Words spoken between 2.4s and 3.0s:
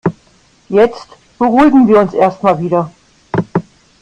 mal wieder.